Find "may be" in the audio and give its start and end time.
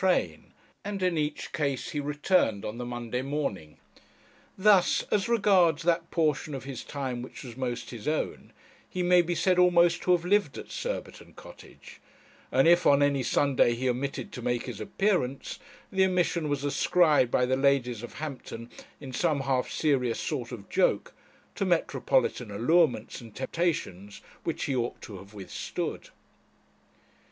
9.03-9.35